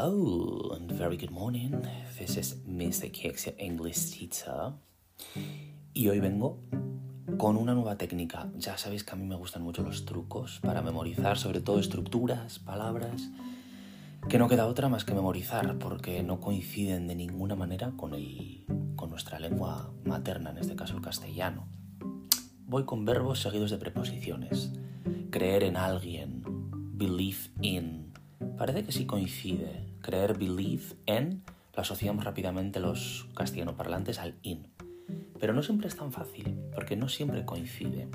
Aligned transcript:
Hello 0.00 0.76
and 0.76 0.92
very 0.92 1.16
good 1.16 1.32
morning. 1.32 1.74
This 2.16 2.36
is 2.36 2.54
Mr. 2.64 3.10
Keks, 3.10 3.52
English 3.58 4.12
teacher. 4.12 4.74
Y 5.92 6.06
hoy 6.08 6.20
vengo 6.20 6.60
con 7.36 7.56
una 7.56 7.74
nueva 7.74 7.96
técnica. 7.96 8.48
Ya 8.56 8.78
sabéis 8.78 9.02
que 9.02 9.14
a 9.14 9.16
mí 9.16 9.26
me 9.26 9.34
gustan 9.34 9.62
mucho 9.62 9.82
los 9.82 10.04
trucos 10.04 10.60
para 10.60 10.82
memorizar, 10.82 11.36
sobre 11.36 11.60
todo 11.60 11.80
estructuras, 11.80 12.60
palabras, 12.60 13.28
que 14.28 14.38
no 14.38 14.48
queda 14.48 14.68
otra 14.68 14.88
más 14.88 15.04
que 15.04 15.14
memorizar 15.14 15.80
porque 15.80 16.22
no 16.22 16.38
coinciden 16.38 17.08
de 17.08 17.16
ninguna 17.16 17.56
manera 17.56 17.90
con, 17.96 18.14
el, 18.14 18.66
con 18.94 19.10
nuestra 19.10 19.40
lengua 19.40 19.92
materna, 20.04 20.50
en 20.50 20.58
este 20.58 20.76
caso 20.76 20.94
el 20.94 21.02
castellano. 21.02 21.66
Voy 22.66 22.84
con 22.84 23.04
verbos 23.04 23.40
seguidos 23.40 23.72
de 23.72 23.78
preposiciones. 23.78 24.70
Creer 25.30 25.64
en 25.64 25.76
alguien, 25.76 26.44
believe 26.94 27.50
in, 27.62 28.07
Parece 28.58 28.84
que 28.84 28.92
sí 28.92 29.06
coincide. 29.06 29.84
Creer 30.02 30.36
believe 30.36 30.96
en 31.06 31.44
lo 31.74 31.82
asociamos 31.82 32.24
rápidamente 32.24 32.80
los 32.80 33.28
castellanoparlantes 33.34 34.18
al 34.18 34.34
in. 34.42 34.66
Pero 35.38 35.52
no 35.52 35.62
siempre 35.62 35.86
es 35.86 35.96
tan 35.96 36.10
fácil, 36.10 36.58
porque 36.74 36.96
no 36.96 37.08
siempre 37.08 37.44
coincide. 37.44 38.08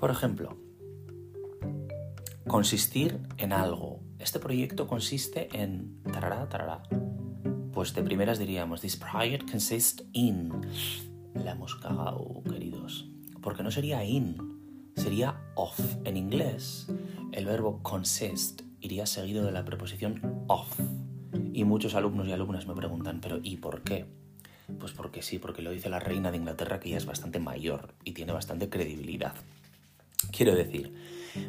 Por 0.00 0.10
ejemplo, 0.10 0.56
consistir 2.48 3.20
en 3.36 3.52
algo. 3.52 4.00
Este 4.18 4.40
proyecto 4.40 4.88
consiste 4.88 5.48
en 5.52 6.02
tarará, 6.02 6.48
tarará. 6.48 6.82
Pues 7.72 7.94
de 7.94 8.02
primeras 8.02 8.40
diríamos, 8.40 8.80
this 8.80 8.96
project 8.96 9.48
consists 9.48 10.02
in. 10.12 10.50
La 11.34 11.52
hemos 11.52 11.76
cagado, 11.76 12.42
queridos. 12.50 13.08
Porque 13.40 13.62
no 13.62 13.70
sería 13.70 14.02
in, 14.02 14.92
sería 14.96 15.40
of. 15.54 15.78
En 16.04 16.16
inglés, 16.16 16.88
el 17.30 17.46
verbo 17.46 17.80
consist 17.84 18.62
iría 18.80 19.06
seguido 19.06 19.44
de 19.44 19.52
la 19.52 19.64
preposición 19.64 20.44
of. 20.48 20.78
Y 21.52 21.64
muchos 21.64 21.94
alumnos 21.94 22.26
y 22.28 22.32
alumnas 22.32 22.66
me 22.66 22.74
preguntan, 22.74 23.20
pero 23.20 23.40
¿y 23.42 23.56
por 23.56 23.82
qué? 23.82 24.06
Pues 24.78 24.92
porque 24.92 25.22
sí, 25.22 25.38
porque 25.38 25.62
lo 25.62 25.70
dice 25.70 25.88
la 25.88 26.00
reina 26.00 26.30
de 26.30 26.36
Inglaterra 26.36 26.80
que 26.80 26.90
ya 26.90 26.96
es 26.96 27.06
bastante 27.06 27.38
mayor 27.38 27.94
y 28.04 28.12
tiene 28.12 28.32
bastante 28.32 28.68
credibilidad. 28.68 29.34
Quiero 30.30 30.54
decir, 30.54 30.94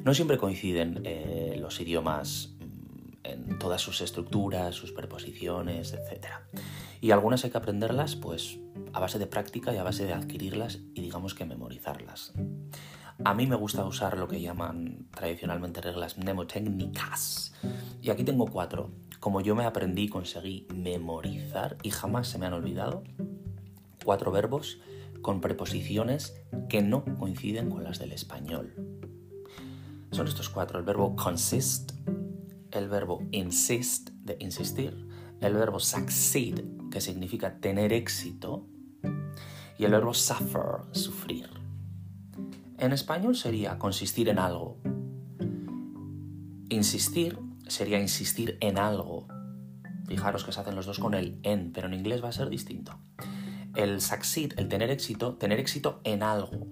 no 0.04 0.14
siempre 0.14 0.38
coinciden 0.38 1.02
eh, 1.04 1.58
los 1.60 1.80
idiomas 1.80 2.50
mm, 2.60 3.26
en 3.26 3.60
todas 3.60 3.82
sus 3.82 4.02
estructuras, 4.02 4.76
sus 4.76 4.92
preposiciones, 4.92 5.94
etc. 5.94 6.28
Y 7.00 7.12
algunas 7.12 7.44
hay 7.44 7.52
que 7.52 7.58
aprenderlas 7.58 8.16
pues 8.16 8.58
a 8.94 9.00
base 9.00 9.20
de 9.20 9.28
práctica 9.28 9.74
y 9.74 9.78
a 9.78 9.84
base 9.84 10.06
de 10.06 10.14
adquirirlas 10.14 10.80
y 10.94 11.02
digamos 11.02 11.34
que 11.34 11.46
memorizarlas. 11.46 12.34
A 13.24 13.36
mí 13.36 13.46
me 13.46 13.56
gusta 13.56 13.86
usar 13.86 14.18
lo 14.18 14.28
que 14.28 14.42
llaman 14.42 15.06
tradicionalmente 15.12 15.80
reglas 15.80 16.18
mnemotécnicas. 16.18 17.54
Y 18.02 18.10
aquí 18.10 18.24
tengo 18.24 18.48
cuatro. 18.48 18.90
Como 19.20 19.42
yo 19.42 19.54
me 19.54 19.64
aprendí 19.64 20.04
y 20.04 20.10
conseguí 20.10 20.68
memorizar 20.74 21.78
y 21.84 21.92
jamás 21.92 22.28
se 22.28 22.40
me 22.40 22.48
han 22.48 22.54
olvidado, 22.54 23.04
cuatro 24.04 24.32
verbos 24.32 24.80
con 25.22 25.40
preposiciones 25.40 26.42
que 26.68 26.82
no 26.82 27.06
coinciden 27.20 27.70
con 27.70 27.84
las 27.84 28.00
del 28.00 28.12
español. 28.12 28.74
Son 30.12 30.28
estos 30.28 30.50
cuatro. 30.50 30.80
El 30.80 30.86
verbo 30.86 31.16
consist, 31.16 31.92
el 32.72 32.90
verbo 32.90 33.22
insist, 33.30 34.10
de 34.10 34.38
insistir, 34.40 35.08
el 35.42 35.54
verbo 35.54 35.80
succeed, 35.80 36.60
que 36.90 37.02
significa 37.02 37.60
tener 37.60 37.94
éxito, 37.94 38.66
y 39.78 39.86
el 39.86 39.92
verbo 39.92 40.16
suffer, 40.16 40.86
sufrir. 40.92 41.51
En 42.82 42.94
español 42.94 43.36
sería 43.36 43.78
consistir 43.78 44.28
en 44.28 44.40
algo. 44.40 44.80
Insistir 46.70 47.38
sería 47.68 48.02
insistir 48.02 48.58
en 48.60 48.80
algo. 48.80 49.28
Fijaros 50.08 50.44
que 50.44 50.52
se 50.52 50.62
hacen 50.62 50.76
los 50.76 50.88
dos 50.88 50.98
con 50.98 51.14
el 51.14 51.38
en, 51.44 51.72
pero 51.74 51.86
en 51.86 51.94
inglés 51.94 52.24
va 52.24 52.30
a 52.30 52.32
ser 52.32 52.50
distinto. 52.50 52.98
El 53.76 54.02
succeed, 54.02 54.54
el 54.58 54.68
tener 54.68 54.90
éxito, 54.90 55.36
tener 55.36 55.60
éxito 55.60 56.02
en 56.04 56.24
algo. 56.24 56.66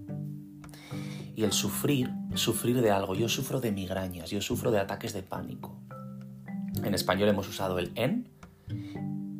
Y 1.35 1.43
el 1.43 1.51
sufrir, 1.51 2.09
sufrir 2.33 2.81
de 2.81 2.89
algo. 2.89 3.13
Yo 3.13 3.29
sufro 3.29 3.61
de 3.61 3.71
migrañas, 3.71 4.31
yo 4.31 4.41
sufro 4.41 4.71
de 4.71 4.79
ataques 4.79 5.13
de 5.13 5.21
pánico. 5.21 5.79
En 6.83 6.95
español 6.95 7.29
hemos 7.29 7.47
usado 7.47 7.77
el 7.77 7.91
en 7.93 8.27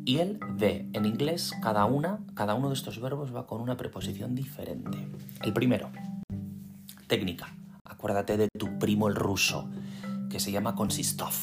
y 0.04 0.18
el 0.18 0.38
de. 0.56 0.88
En 0.92 1.04
inglés, 1.04 1.52
cada 1.60 1.84
una, 1.86 2.20
cada 2.34 2.54
uno 2.54 2.68
de 2.68 2.74
estos 2.74 3.00
verbos 3.00 3.34
va 3.34 3.48
con 3.48 3.60
una 3.60 3.76
preposición 3.76 4.36
diferente. 4.36 5.08
El 5.42 5.52
primero, 5.52 5.90
Técnica. 7.10 7.52
Acuérdate 7.82 8.36
de 8.36 8.46
tu 8.56 8.78
primo 8.78 9.08
el 9.08 9.16
ruso, 9.16 9.68
que 10.30 10.38
se 10.38 10.52
llama 10.52 10.76
Konsistov. 10.76 11.34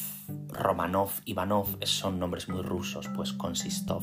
Romanov, 0.48 1.10
Ivanov 1.26 1.68
son 1.84 2.20
nombres 2.20 2.48
muy 2.48 2.62
rusos, 2.62 3.10
pues 3.14 3.34
Konsistov. 3.34 4.02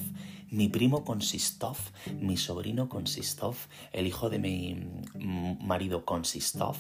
Mi 0.51 0.69
primo 0.69 1.05
Konsistov, 1.05 1.79
mi 2.21 2.37
sobrino 2.37 2.91
Konsistov, 2.91 3.57
el 3.93 4.07
hijo 4.07 4.29
de 4.29 4.39
mi 4.41 4.75
mm, 4.75 5.67
marido 5.67 6.05
Konsistov. 6.05 6.77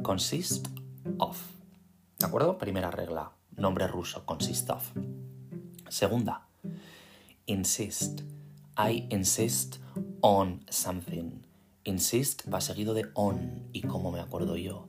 Consist 0.00 0.68
of. 1.18 1.38
¿De 2.18 2.24
acuerdo? 2.24 2.56
Primera 2.56 2.90
regla. 2.90 3.30
Nombre 3.58 3.88
ruso, 3.88 4.24
Konsistov. 4.24 4.80
Segunda. 5.90 6.46
Insist. 7.44 8.22
I 8.78 9.06
insist 9.10 9.80
on 10.22 10.64
something. 10.70 11.44
Insist 11.84 12.42
va 12.52 12.60
seguido 12.60 12.94
de 12.94 13.10
on. 13.14 13.68
¿Y 13.72 13.82
cómo 13.82 14.10
me 14.10 14.20
acuerdo 14.20 14.56
yo? 14.56 14.88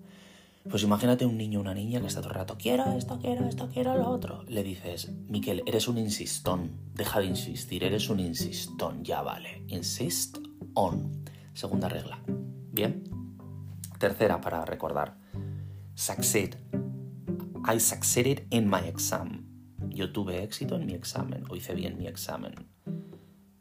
Pues 0.69 0.81
imagínate 0.81 1.25
un 1.25 1.37
niño 1.37 1.59
o 1.59 1.61
una 1.61 1.73
niña 1.73 2.01
que 2.01 2.07
está 2.07 2.21
todo 2.21 2.31
el 2.31 2.37
rato, 2.37 2.57
quiero 2.57 2.85
esto, 2.97 3.19
quiero 3.19 3.45
esto, 3.45 3.69
quiero 3.71 3.95
lo 3.95 4.09
otro. 4.09 4.43
Le 4.47 4.63
dices, 4.63 5.11
Miquel, 5.27 5.61
eres 5.67 5.87
un 5.87 5.97
insistón, 5.97 6.71
deja 6.95 7.19
de 7.19 7.27
insistir, 7.27 7.83
eres 7.83 8.09
un 8.09 8.19
insistón, 8.19 9.03
ya 9.03 9.21
vale. 9.21 9.63
Insist 9.67 10.39
on. 10.73 11.23
Segunda 11.53 11.87
regla. 11.87 12.19
Bien. 12.71 13.03
Tercera 13.99 14.41
para 14.41 14.65
recordar. 14.65 15.17
Succeed. 15.93 16.55
I 17.67 17.79
succeeded 17.79 18.47
in 18.49 18.69
my 18.69 18.87
exam. 18.87 19.45
Yo 19.89 20.11
tuve 20.11 20.43
éxito 20.43 20.75
en 20.75 20.85
mi 20.85 20.93
examen, 20.93 21.43
o 21.49 21.55
hice 21.55 21.75
bien 21.75 21.97
mi 21.97 22.07
examen 22.07 22.74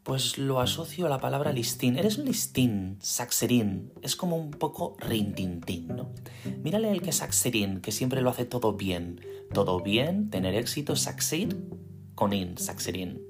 pues 0.04 0.36
lo 0.36 0.60
asocio 0.60 1.06
a 1.06 1.08
la 1.08 1.18
palabra 1.18 1.50
listín. 1.50 1.98
Eres 1.98 2.18
un 2.18 2.26
listín, 2.26 2.98
saxerín. 3.00 3.90
Es 4.02 4.16
como 4.16 4.36
un 4.36 4.50
poco 4.50 4.96
rintintín, 5.00 5.88
¿no? 5.88 6.10
Mírale 6.62 6.92
el 6.92 7.00
que 7.00 7.10
es 7.10 7.16
saxerín, 7.16 7.80
que 7.80 7.90
siempre 7.90 8.20
lo 8.20 8.28
hace 8.28 8.44
todo 8.44 8.74
bien. 8.74 9.20
Todo 9.52 9.80
bien, 9.80 10.28
tener 10.28 10.54
éxito, 10.54 10.94
succeed, 10.94 11.56
con 12.14 12.34
in, 12.34 12.58
saxerín. 12.58 13.22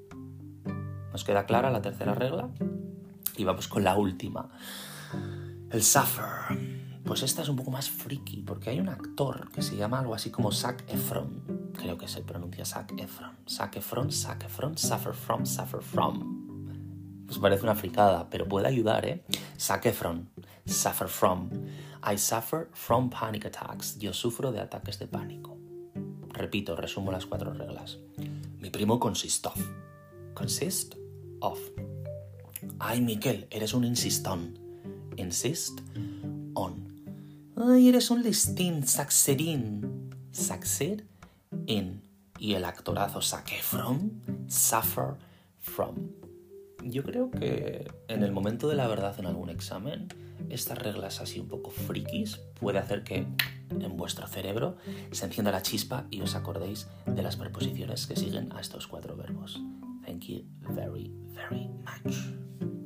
¿Nos 1.13 1.23
queda 1.23 1.45
clara 1.45 1.71
la 1.71 1.81
tercera 1.81 2.13
regla? 2.13 2.49
Y 3.37 3.45
vamos 3.45 3.69
con 3.69 3.85
la 3.85 3.95
última. 3.95 4.49
El 5.71 5.81
suffer. 5.81 6.75
Pues 7.05 7.23
esta 7.23 7.43
es 7.43 7.49
un 7.49 7.55
poco 7.55 7.71
más 7.71 7.89
friki, 7.89 8.41
porque 8.41 8.71
hay 8.71 8.81
un 8.81 8.89
actor 8.89 9.49
que 9.51 9.61
se 9.61 9.77
llama 9.77 9.99
algo 9.99 10.13
así 10.13 10.29
como 10.29 10.51
Zac 10.51 10.83
Efron. 10.91 11.71
Creo 11.73 11.97
que 11.97 12.09
se 12.09 12.21
pronuncia 12.21 12.65
Zac 12.65 12.99
Efron. 12.99 13.31
Zac 13.47 13.77
Efron, 13.77 14.11
Zac 14.11 14.43
Efron, 14.43 14.77
suffer 14.77 15.13
from, 15.13 15.45
suffer 15.45 15.81
from. 15.81 16.34
Pues 17.25 17.39
parece 17.39 17.63
una 17.63 17.75
fricada, 17.75 18.29
pero 18.29 18.47
puede 18.47 18.67
ayudar, 18.67 19.05
¿eh? 19.05 19.23
Zac 19.59 19.85
Efron, 19.85 20.29
suffer 20.65 21.07
from. 21.07 21.49
I 22.03 22.17
suffer 22.17 22.69
from 22.73 23.09
panic 23.09 23.45
attacks. 23.45 23.97
Yo 23.97 24.13
sufro 24.13 24.51
de 24.51 24.59
ataques 24.59 24.99
de 24.99 25.07
pánico. 25.07 25.57
Repito, 26.29 26.75
resumo 26.75 27.11
las 27.11 27.25
cuatro 27.25 27.53
reglas. 27.53 27.97
Mi 28.59 28.69
primo 28.69 28.99
consist 28.99 29.45
of. 29.47 29.57
Consist 30.33 30.95
of. 31.39 31.59
Ay, 32.79 33.01
Miquel, 33.01 33.47
eres 33.49 33.73
un 33.73 33.85
insistón. 33.85 34.59
Insist 35.17 35.79
on. 36.53 36.85
Ay, 37.55 37.89
eres 37.89 38.11
un 38.11 38.21
listín, 38.21 38.85
saxerín. 38.85 40.11
Succeed 40.31 41.03
in. 41.67 42.03
Y 42.37 42.53
el 42.53 42.65
actorazo 42.65 43.21
Zac 43.21 43.51
Efron, 43.53 44.21
suffer 44.47 45.15
from. 45.59 46.24
Yo 46.87 47.01
creo 47.01 47.31
que 47.31 47.91
en 48.07 48.21
el 48.21 48.31
momento 48.31 48.67
de 48.67 48.75
la 48.75 48.87
verdad 48.87 49.19
en 49.19 49.25
algún 49.25 49.49
examen, 49.49 50.07
estas 50.49 50.77
reglas 50.77 51.19
así 51.19 51.39
un 51.39 51.47
poco 51.47 51.71
frikis 51.71 52.37
puede 52.59 52.77
hacer 52.77 53.03
que 53.03 53.25
en 53.71 53.97
vuestro 53.97 54.27
cerebro 54.27 54.77
se 55.11 55.25
encienda 55.25 55.51
la 55.51 55.63
chispa 55.63 56.05
y 56.11 56.21
os 56.21 56.35
acordéis 56.35 56.87
de 57.07 57.23
las 57.23 57.37
preposiciones 57.37 58.05
que 58.05 58.15
siguen 58.15 58.51
a 58.53 58.61
estos 58.61 58.85
cuatro 58.85 59.17
verbos. 59.17 59.59
Thank 60.05 60.25
you 60.25 60.43
very, 60.75 61.11
very 61.33 61.67
much. 61.67 62.84